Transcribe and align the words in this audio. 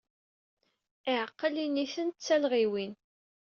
Iɛeqqel 1.11 1.55
ini-ten 1.65 2.09
ed 2.11 2.17
talɣiwin. 2.19 2.93